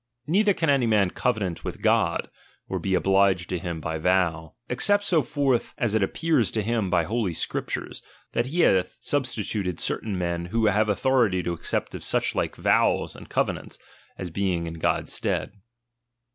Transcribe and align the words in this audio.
Neither 0.25 0.55
can 0.55 0.71
any 0.71 0.87
man 0.87 1.11
covenant 1.11 1.63
with 1.63 1.83
God, 1.83 2.27
or 2.67 2.79
be 2.79 2.95
obliged 2.95 3.49
to 3.49 3.59
him 3.59 3.79
by 3.79 3.99
vow; 3.99 4.55
except 4.67 5.03
so 5.03 5.21
far 5.21 5.29
forth 5.33 5.75
as 5.77 5.93
it 5.93 6.01
appears 6.01 6.49
to 6.49 6.63
him 6.63 6.89
by 6.89 7.03
Holy 7.03 7.33
Scriptures, 7.33 8.01
that 8.31 8.47
he 8.47 8.61
hath 8.61 8.97
substituted 8.99 9.79
certain 9.79 10.17
men 10.17 10.45
who 10.45 10.65
have 10.65 10.89
authority 10.89 11.43
to 11.43 11.53
accept 11.53 11.93
of 11.93 12.03
such 12.03 12.33
like 12.33 12.55
vows 12.55 13.15
and 13.15 13.29
covenants, 13.29 13.77
as 14.17 14.31
being 14.31 14.65
in 14.65 14.79
God's 14.79 15.13
stead. 15.13 15.51